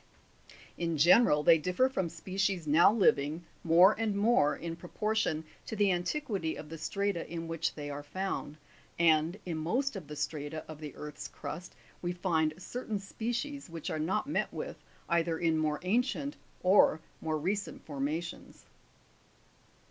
In 0.79 0.97
general, 0.97 1.43
they 1.43 1.59
differ 1.59 1.87
from 1.87 2.09
species 2.09 2.65
now 2.65 2.91
living, 2.91 3.43
more 3.63 3.93
and 3.99 4.15
more, 4.15 4.55
in 4.55 4.75
proportion 4.75 5.43
to 5.67 5.75
the 5.75 5.91
antiquity 5.91 6.55
of 6.55 6.69
the 6.69 6.77
strata 6.79 7.31
in 7.31 7.47
which 7.47 7.75
they 7.75 7.91
are 7.91 8.01
found, 8.01 8.57
and, 8.97 9.37
in 9.45 9.57
most 9.59 9.95
of 9.95 10.07
the 10.07 10.15
strata 10.15 10.65
of 10.67 10.79
the 10.79 10.95
earth's 10.95 11.27
crust 11.27 11.75
we 12.01 12.13
find 12.13 12.55
certain 12.57 12.97
species 12.97 13.69
which 13.69 13.91
are 13.91 13.99
not 13.99 14.25
met 14.25 14.51
with 14.51 14.77
either 15.07 15.37
in 15.37 15.55
more 15.59 15.79
ancient 15.83 16.35
or 16.63 16.99
more 17.21 17.37
recent 17.37 17.85
formations. 17.85 18.65